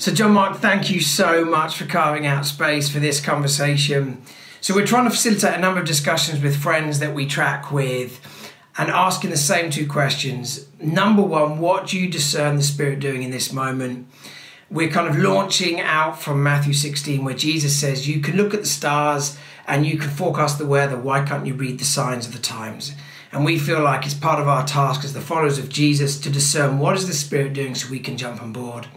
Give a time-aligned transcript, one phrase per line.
[0.00, 4.22] So, John Mark, thank you so much for carving out space for this conversation.
[4.62, 8.18] So, we're trying to facilitate a number of discussions with friends that we track with
[8.78, 10.66] and asking the same two questions.
[10.80, 14.08] Number one, what do you discern the Spirit doing in this moment?
[14.70, 18.60] We're kind of launching out from Matthew 16, where Jesus says, You can look at
[18.60, 19.36] the stars
[19.66, 20.96] and you can forecast the weather.
[20.96, 22.94] Why can't you read the signs of the times?
[23.32, 26.30] And we feel like it's part of our task as the followers of Jesus to
[26.30, 28.88] discern what is the Spirit doing so we can jump on board.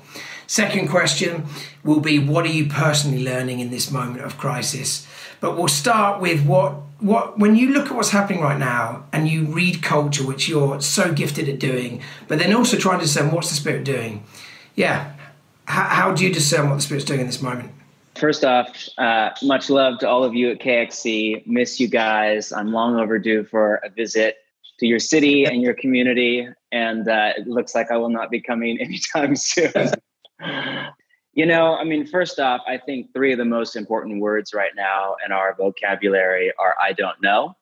[0.53, 1.45] Second question
[1.83, 5.07] will be what are you personally learning in this moment of crisis?
[5.39, 9.27] But we'll start with what what when you look at what's happening right now and
[9.27, 13.31] you read culture, which you're so gifted at doing, but then also trying to discern
[13.31, 14.23] what's the spirit doing.
[14.75, 15.13] Yeah,
[15.65, 17.71] how, how do you discern what the spirit's doing in this moment?
[18.13, 18.67] First off,
[18.99, 21.47] uh, much love to all of you at KXC.
[21.47, 22.51] Miss you guys.
[22.51, 24.37] I'm long overdue for a visit
[24.77, 28.39] to your city and your community, and uh, it looks like I will not be
[28.39, 29.73] coming anytime soon.
[31.33, 34.71] You know, I mean, first off, I think three of the most important words right
[34.75, 37.55] now in our vocabulary are I don't know.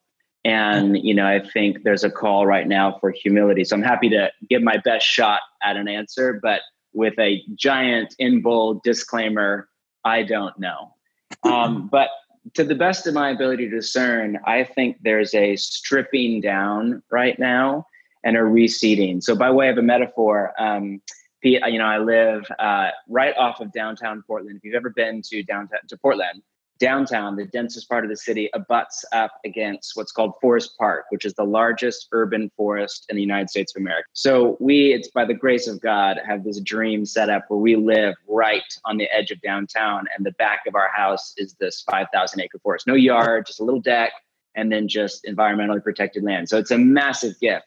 [0.44, 3.64] And, you know, I think there's a call right now for humility.
[3.64, 6.62] So I'm happy to give my best shot at an answer, but
[6.94, 9.68] with a giant in bold disclaimer
[10.04, 10.96] I don't know.
[11.44, 12.10] Um, but
[12.56, 17.38] to the best of my ability to discern, I think there's a stripping down right
[17.38, 17.86] now
[18.24, 19.22] and a reseeding.
[19.22, 21.02] So, by way of a metaphor, um,
[21.44, 24.58] you know, I live uh, right off of downtown Portland.
[24.58, 26.42] If you've ever been to downtown to Portland,
[26.82, 31.26] downtown, the densest part of the city, abuts up against what's called Forest Park, which
[31.26, 34.08] is the largest urban forest in the United States of America.
[34.14, 37.76] So we, it's by the grace of God, have this dream set up where we
[37.76, 41.82] live right on the edge of downtown, and the back of our house is this
[41.82, 42.88] 5,000 acre forest.
[42.88, 44.12] No yard, just a little deck,
[44.56, 46.50] and then just environmentally protected land.
[46.50, 47.66] So it's a massive gift.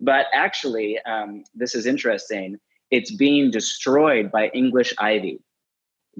[0.00, 2.58] But actually, um, this is interesting.
[2.92, 5.40] It's being destroyed by English ivy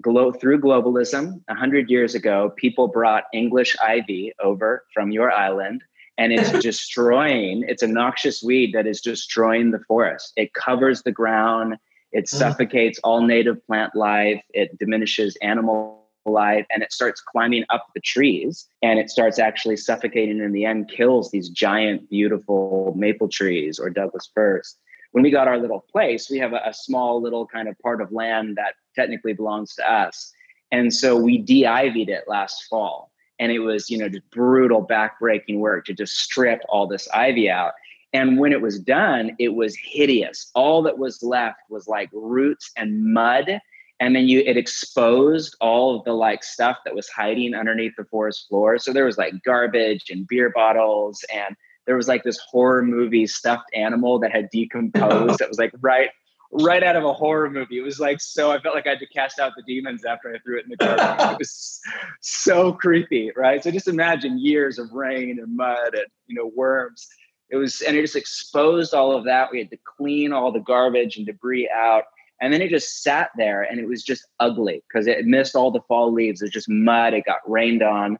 [0.01, 5.83] glo- through globalism, 100 years ago, people brought English ivy over from your island
[6.19, 10.33] and it's destroying, it's a noxious weed that is destroying the forest.
[10.37, 11.77] It covers the ground,
[12.12, 12.28] it mm.
[12.28, 18.00] suffocates all native plant life, it diminishes animal life, and it starts climbing up the
[18.00, 23.78] trees and it starts actually suffocating in the end, kills these giant, beautiful maple trees
[23.78, 24.77] or Douglas firs
[25.12, 28.00] when we got our little place, we have a, a, small little kind of part
[28.00, 30.33] of land that technically belongs to us.
[30.71, 33.12] And so we de-ivied it last fall.
[33.39, 37.51] And it was, you know, just brutal backbreaking work to just strip all this ivy
[37.51, 37.72] out.
[38.12, 40.51] And when it was done, it was hideous.
[40.55, 43.59] All that was left was like roots and mud.
[44.01, 48.05] And then you it exposed all of the like stuff that was hiding underneath the
[48.05, 48.78] forest floor.
[48.78, 51.56] So there was like garbage and beer bottles and
[51.87, 56.10] there was like this horror movie stuffed animal that had decomposed that was like right
[56.53, 57.78] right out of a horror movie.
[57.78, 60.34] It was like so I felt like I had to cast out the demons after
[60.34, 61.26] I threw it in the garbage.
[61.32, 61.81] it was
[62.21, 63.62] so creepy, right?
[63.62, 67.09] So just imagine years of rain and mud and you know worms.
[67.50, 69.50] It was and it just exposed all of that.
[69.50, 72.04] We had to clean all the garbage and debris out.
[72.41, 75.71] And then it just sat there and it was just ugly because it missed all
[75.71, 76.42] the fall leaves.
[76.42, 77.15] It was just mud.
[77.15, 78.19] It got rained on.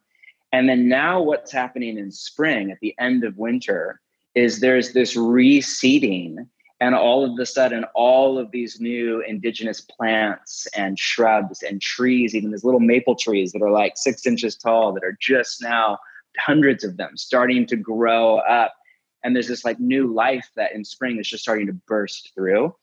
[0.52, 4.00] And then now what's happening in spring at the end of winter
[4.34, 6.46] is there's this reseeding
[6.80, 12.34] and all of a sudden all of these new indigenous plants and shrubs and trees
[12.34, 15.98] even these little maple trees that are like six inches tall that are just now
[16.38, 18.74] hundreds of them starting to grow up.
[19.24, 22.74] And there's this like new life that in spring is just starting to burst through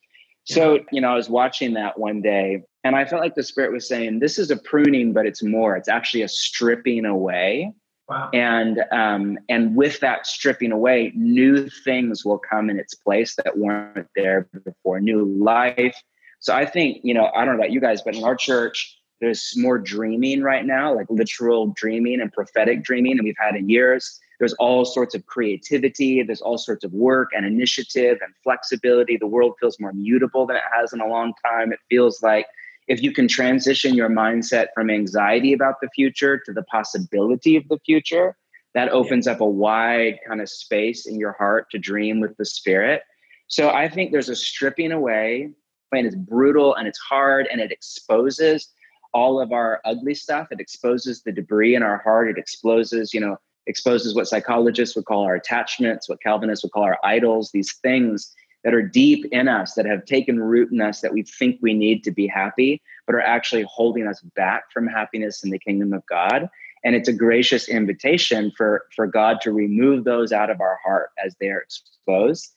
[0.50, 3.72] so you know i was watching that one day and i felt like the spirit
[3.72, 7.74] was saying this is a pruning but it's more it's actually a stripping away
[8.10, 8.32] Wow.
[8.34, 13.56] And um, and with that stripping away, new things will come in its place that
[13.56, 15.00] weren't there before.
[15.00, 15.96] New life.
[16.40, 18.98] So I think you know I don't know about you guys, but in our church,
[19.22, 23.70] there's more dreaming right now, like literal dreaming and prophetic dreaming, and we've had in
[23.70, 24.20] years.
[24.40, 26.24] There's all sorts of creativity.
[26.24, 29.18] There's all sorts of work and initiative and flexibility.
[29.18, 31.74] The world feels more mutable than it has in a long time.
[31.74, 32.48] It feels like
[32.88, 37.68] if you can transition your mindset from anxiety about the future to the possibility of
[37.68, 38.36] the future,
[38.74, 39.34] that opens yeah.
[39.34, 43.04] up a wide kind of space in your heart to dream with the spirit.
[43.48, 45.50] So I think there's a stripping away,
[45.92, 48.70] and it's brutal and it's hard and it exposes
[49.14, 50.48] all of our ugly stuff.
[50.52, 52.30] It exposes the debris in our heart.
[52.30, 53.38] It exposes, you know,
[53.70, 58.34] exposes what psychologists would call our attachments, what Calvinists would call our idols, these things
[58.64, 61.74] that are deep in us that have taken root in us that we think we
[61.74, 65.94] need to be happy, but are actually holding us back from happiness in the kingdom
[65.94, 66.50] of God.
[66.84, 71.12] And it's a gracious invitation for, for God to remove those out of our heart
[71.24, 72.54] as they are exposed.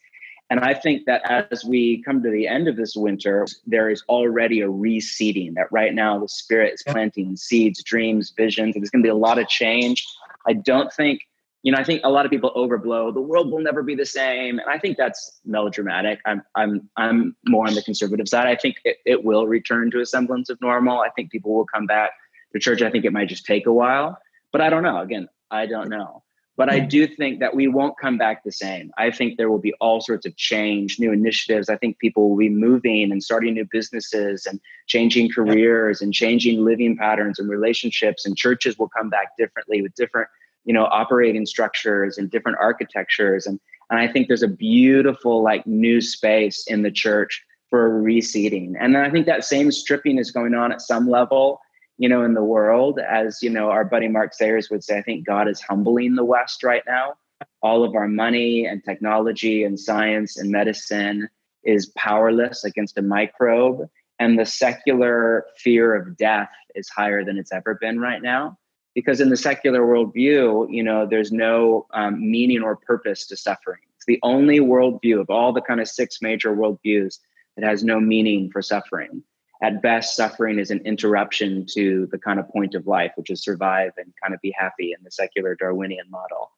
[0.50, 4.02] And I think that as we come to the end of this winter, there is
[4.08, 8.74] already a reseeding that right now the spirit is planting seeds, dreams, visions.
[8.74, 10.06] There's going to be a lot of change.
[10.46, 11.20] I don't think,
[11.62, 14.06] you know, I think a lot of people overblow the world will never be the
[14.06, 14.58] same.
[14.58, 16.20] And I think that's melodramatic.
[16.26, 18.46] I'm, I'm, I'm more on the conservative side.
[18.46, 21.00] I think it, it will return to a semblance of normal.
[21.00, 22.10] I think people will come back
[22.52, 22.82] to church.
[22.82, 24.18] I think it might just take a while,
[24.50, 25.00] but I don't know.
[25.00, 26.21] Again, I don't know.
[26.56, 28.90] But I do think that we won't come back the same.
[28.98, 31.70] I think there will be all sorts of change, new initiatives.
[31.70, 36.62] I think people will be moving and starting new businesses and changing careers and changing
[36.62, 38.26] living patterns and relationships.
[38.26, 40.28] And churches will come back differently with different,
[40.64, 43.46] you know, operating structures and different architectures.
[43.46, 43.58] And
[43.90, 48.74] and I think there's a beautiful like new space in the church for reseeding.
[48.78, 51.60] And then I think that same stripping is going on at some level
[52.02, 52.98] you know, in the world.
[52.98, 56.24] As you know, our buddy Mark Sayers would say, I think God is humbling the
[56.24, 57.14] West right now.
[57.62, 61.28] All of our money and technology and science and medicine
[61.62, 63.88] is powerless against a microbe.
[64.18, 68.58] And the secular fear of death is higher than it's ever been right now.
[68.96, 73.80] Because in the secular worldview, you know, there's no um, meaning or purpose to suffering.
[73.94, 77.20] It's the only worldview of all the kind of six major worldviews
[77.56, 79.22] that has no meaning for suffering
[79.62, 83.42] at best, suffering is an interruption to the kind of point of life, which is
[83.42, 86.50] survive and kind of be happy in the secular Darwinian model.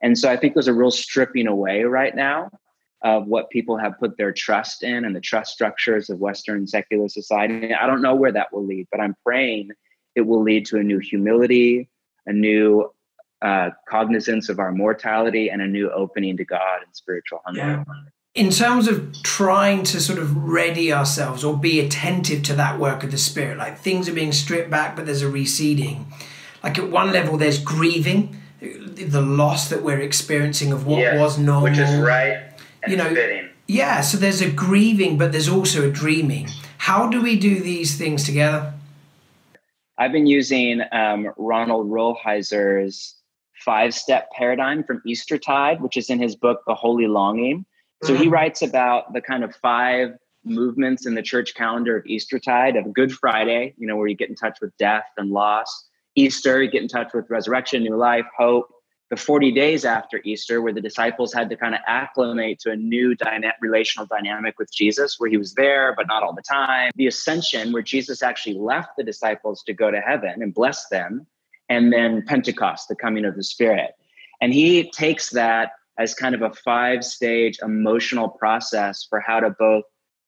[0.00, 2.50] And so I think there's a real stripping away right now
[3.02, 7.08] of what people have put their trust in and the trust structures of Western secular
[7.08, 7.74] society.
[7.74, 9.70] I don't know where that will lead, but I'm praying
[10.14, 11.88] it will lead to a new humility,
[12.26, 12.92] a new
[13.40, 17.60] uh, cognizance of our mortality, and a new opening to God and spiritual hunger.
[17.60, 17.84] Yeah
[18.34, 23.04] in terms of trying to sort of ready ourselves or be attentive to that work
[23.04, 26.04] of the spirit like things are being stripped back but there's a reseeding.
[26.62, 31.38] Like at one level there's grieving the loss that we're experiencing of what yes, was
[31.38, 31.64] normal.
[31.64, 32.52] which is right
[32.86, 33.48] you know fitting.
[33.66, 36.48] yeah so there's a grieving but there's also a dreaming.
[36.78, 38.72] How do we do these things together?
[39.98, 43.16] I've been using um, ronald rolheiser's
[43.62, 47.66] five step paradigm from eastertide which is in his book the holy longing
[48.02, 48.32] so he mm-hmm.
[48.32, 53.12] writes about the kind of five movements in the church calendar of Eastertide of Good
[53.12, 55.86] Friday, you know, where you get in touch with death and loss.
[56.14, 58.68] Easter, you get in touch with resurrection, new life, hope.
[59.10, 62.76] The 40 days after Easter, where the disciples had to kind of acclimate to a
[62.76, 66.90] new dyna- relational dynamic with Jesus, where he was there, but not all the time.
[66.96, 71.26] The ascension, where Jesus actually left the disciples to go to heaven and bless them.
[71.68, 73.90] And then Pentecost, the coming of the Spirit.
[74.40, 79.50] And he takes that as kind of a five stage emotional process for how to
[79.58, 79.84] both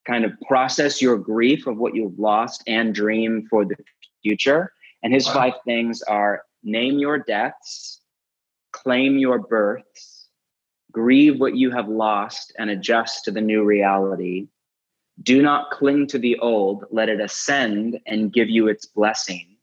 [0.06, 3.76] kind of process your grief of what you've lost and dream for the
[4.22, 4.72] future.
[5.02, 5.34] And his wow.
[5.34, 8.00] five things are name your deaths,
[8.72, 10.28] claim your births,
[10.92, 14.48] grieve what you have lost and adjust to the new reality.
[15.22, 19.56] Do not cling to the old, let it ascend and give you its blessing.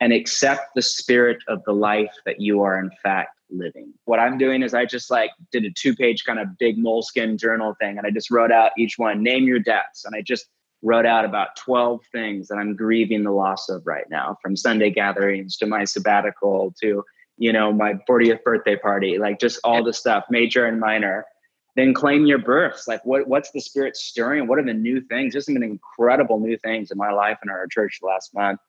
[0.00, 3.92] And accept the spirit of the life that you are, in fact, living.
[4.04, 7.38] What I'm doing is I just like did a two page kind of big Moleskine
[7.38, 10.04] journal thing and I just wrote out each one, name your deaths.
[10.04, 10.46] And I just
[10.82, 14.90] wrote out about 12 things that I'm grieving the loss of right now from Sunday
[14.90, 17.02] gatherings to my sabbatical to,
[17.36, 21.24] you know, my 40th birthday party, like just all the stuff, major and minor.
[21.76, 22.88] Then claim your births.
[22.88, 24.46] Like what, what's the spirit stirring?
[24.48, 25.32] What are the new things?
[25.32, 28.60] There's some incredible new things in my life and our church last month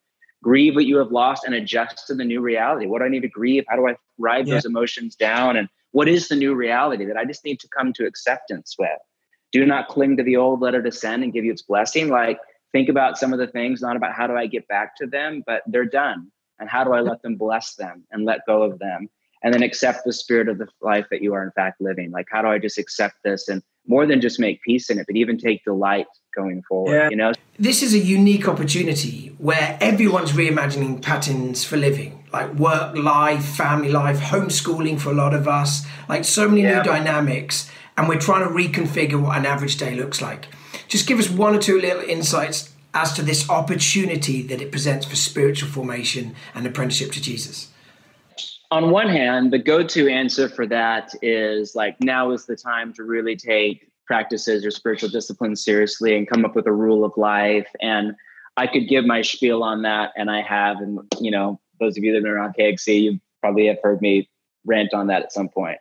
[0.42, 2.86] grieve what you have lost and adjust to the new reality.
[2.86, 3.64] What do I need to grieve?
[3.68, 4.54] How do I ride yeah.
[4.54, 5.56] those emotions down?
[5.56, 8.98] And what is the new reality that I just need to come to acceptance with?
[9.52, 12.08] Do not cling to the old, let it ascend and give you its blessing.
[12.08, 12.38] Like,
[12.72, 15.42] think about some of the things, not about how do I get back to them,
[15.46, 16.30] but they're done.
[16.58, 19.08] And how do I let them bless them and let go of them?
[19.42, 22.10] And then accept the spirit of the life that you are, in fact, living.
[22.10, 25.06] Like, how do I just accept this and more than just make peace in it,
[25.06, 26.94] but even take delight going forward.
[26.94, 27.08] Yeah.
[27.10, 32.96] You know, this is a unique opportunity where everyone's reimagining patterns for living, like work
[32.96, 36.78] life, family life, homeschooling for a lot of us, like so many yeah.
[36.78, 40.48] new dynamics, and we're trying to reconfigure what an average day looks like.
[40.88, 45.06] Just give us one or two little insights as to this opportunity that it presents
[45.06, 47.70] for spiritual formation and apprenticeship to Jesus
[48.70, 52.92] on one hand, the go to answer for that is like now is the time
[52.94, 57.12] to really take practices or spiritual disciplines seriously and come up with a rule of
[57.16, 57.68] life.
[57.80, 58.14] And
[58.56, 60.78] I could give my spiel on that, and I have.
[60.78, 64.00] And, you know, those of you that have been around KXC, you probably have heard
[64.00, 64.28] me
[64.64, 65.78] rant on that at some point.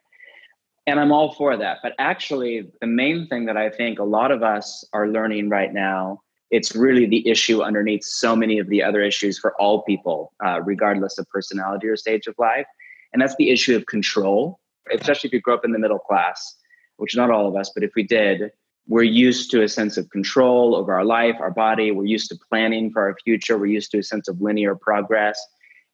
[0.87, 1.79] And I'm all for that.
[1.83, 5.73] But actually, the main thing that I think a lot of us are learning right
[5.73, 6.21] now
[6.51, 10.61] it's really the issue underneath so many of the other issues for all people, uh,
[10.63, 12.65] regardless of personality or stage of life.
[13.13, 14.59] And that's the issue of control,
[14.91, 16.55] especially if you grow up in the middle class.
[16.99, 18.51] Which not all of us, but if we did,
[18.87, 21.91] we're used to a sense of control over our life, our body.
[21.91, 23.57] We're used to planning for our future.
[23.57, 25.39] We're used to a sense of linear progress.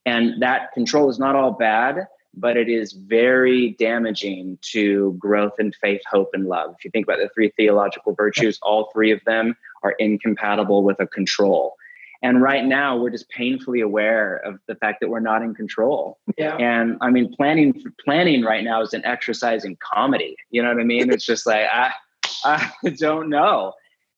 [0.05, 5.74] And that control is not all bad, but it is very damaging to growth in
[5.74, 6.75] faith, hope, and love.
[6.77, 11.00] If you think about the three theological virtues, all three of them are incompatible with
[11.00, 11.75] a control.
[12.24, 16.17] And right now, we're just painfully aware of the fact that we're not in control.
[16.38, 16.55] Yeah.
[16.55, 20.36] And I mean, planning planning right now is an exercise in comedy.
[20.50, 21.12] You know what I mean?
[21.12, 21.91] It's just like I
[22.43, 23.74] I don't know.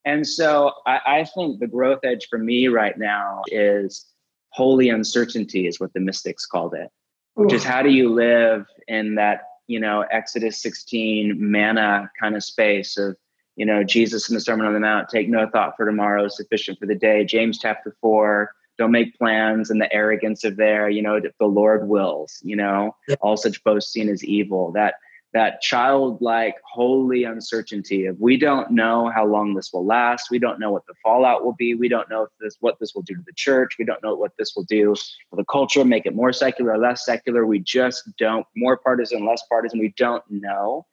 [0.06, 4.06] And so I, I think the growth edge for me right now is
[4.51, 6.89] holy uncertainty, is what the mystics called it,
[7.34, 12.44] which is how do you live in that, you know, Exodus 16 manna kind of
[12.44, 13.18] space of,
[13.58, 16.80] you know, Jesus in the Sermon on the Mount, take no thought for tomorrow, sufficient
[16.80, 17.26] for the day.
[17.26, 21.90] James chapter 4, don't make plans and the arrogance of there, you know, the Lord
[21.90, 23.16] wills, you know, yeah.
[23.20, 24.72] all such boasting is evil.
[24.72, 24.94] That
[25.34, 30.32] that childlike, holy uncertainty of we don't know how long this will last.
[30.32, 31.74] We don't know what the fallout will be.
[31.76, 33.76] We don't know if this what this will do to the church.
[33.78, 34.96] We don't know what this will do
[35.30, 37.46] for the culture, make it more secular less secular.
[37.46, 39.80] We just don't more partisan, less partisan.
[39.80, 40.86] We don't know.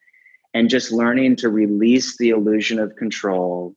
[0.54, 3.74] And just learning to release the illusion of control,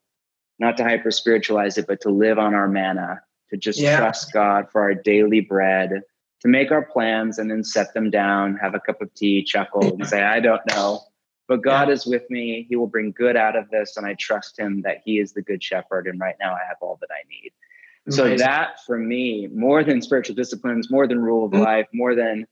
[0.59, 3.97] not to hyper spiritualize it, but to live on our manna, to just yeah.
[3.97, 6.03] trust God for our daily bread
[6.41, 9.81] to make our plans and then set them down, have a cup of tea, chuckle,
[9.83, 11.01] and say, I don't know.
[11.47, 11.93] But God yeah.
[11.93, 12.65] is with me.
[12.69, 13.97] He will bring good out of this.
[13.97, 16.07] And I trust him that he is the good shepherd.
[16.07, 17.51] And right now I have all that I need.
[18.05, 18.37] Amazing.
[18.37, 21.63] So that for me, more than spiritual disciplines, more than rule of mm-hmm.
[21.63, 22.45] life, more than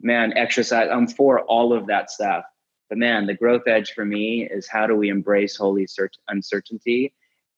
[0.00, 2.44] man, exercise, I'm for all of that stuff.
[2.88, 5.86] But man, the growth edge for me is how do we embrace holy
[6.28, 7.12] uncertainty?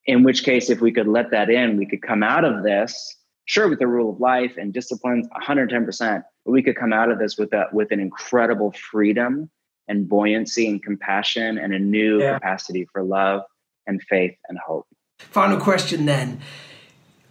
[0.07, 3.17] In which case, if we could let that in, we could come out of this
[3.51, 7.19] sure with the rule of life and disciplines 110% but we could come out of
[7.19, 9.51] this with a with an incredible freedom
[9.89, 12.35] and buoyancy and compassion and a new yeah.
[12.35, 13.43] capacity for love
[13.89, 14.87] and faith and hope
[15.19, 16.41] final question then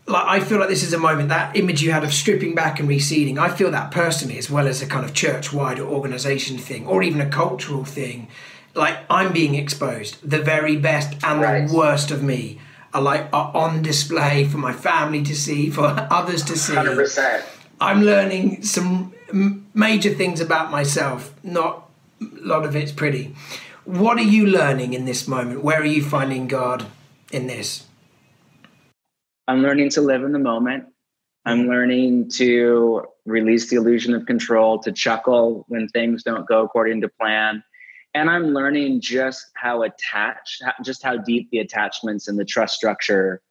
[0.09, 2.79] like I feel like this is a moment that image you had of stripping back
[2.79, 3.37] and reseeding.
[3.37, 7.21] I feel that personally, as well as a kind of church-wide organization thing, or even
[7.21, 8.27] a cultural thing.
[8.73, 11.67] Like I'm being exposed, the very best and right.
[11.67, 12.59] the worst of me
[12.93, 16.73] are like are on display for my family to see, for others to see.
[16.73, 17.43] 100%.
[17.79, 19.13] I'm learning some
[19.73, 21.33] major things about myself.
[21.43, 21.87] Not
[22.19, 23.35] a lot of it's pretty.
[23.85, 25.63] What are you learning in this moment?
[25.63, 26.85] Where are you finding God
[27.31, 27.85] in this?
[29.49, 30.85] I'm learning to live in the moment.
[31.43, 31.69] I'm mm-hmm.
[31.69, 37.09] learning to release the illusion of control, to chuckle when things don't go according to
[37.09, 37.63] plan.
[38.13, 43.41] And i'm learning just how attached just how deep the attachments and the trust structure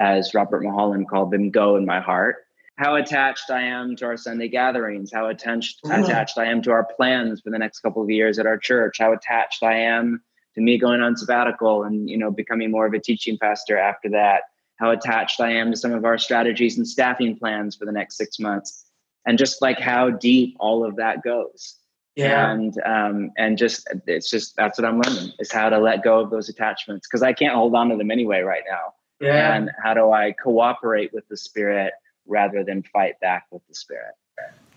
[0.00, 2.36] as robert mulholland called them go in my heart.
[2.76, 6.84] How attached i am to our sunday gatherings how attached attached i am to our
[6.96, 10.22] plans for the next couple of years at our church how attached i am
[10.54, 14.08] to me going on sabbatical and you know becoming more of a teaching pastor after
[14.10, 14.42] that
[14.76, 18.16] how attached i am to some of our strategies and staffing plans for the next
[18.16, 18.84] six months
[19.26, 21.76] and just like how deep all of that goes.
[22.16, 22.52] Yeah.
[22.52, 26.20] and um, and just it's just that's what i'm learning is how to let go
[26.20, 28.94] of those attachments because i can't hold on to them anyway right now.
[29.20, 29.56] Yeah.
[29.56, 31.92] And how do i cooperate with the spirit
[32.24, 34.14] rather than fight back with the spirit?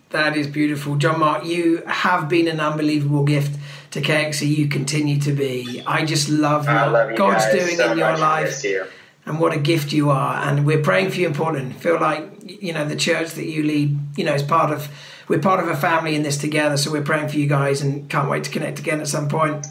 [0.10, 0.96] That is beautiful.
[0.96, 3.60] John mark you have been an unbelievable gift
[3.92, 5.84] to kxc you continue to be.
[5.86, 8.64] I just love what love god's doing so in your life.
[8.64, 8.86] you.
[9.28, 12.24] And what a gift you are and we're praying for you in portland feel like
[12.44, 14.90] you know the church that you lead you know is part of
[15.28, 16.78] we're part of a family in this together.
[16.78, 19.68] So we're praying for you guys and can't wait to connect again at some point.